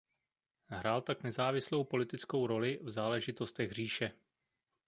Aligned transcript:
Hrál 0.65 1.01
tak 1.01 1.23
nezávislou 1.23 1.83
politickou 1.83 2.47
roli 2.47 2.79
v 2.83 2.91
záležitostech 2.91 3.71
Říše. 3.71 4.11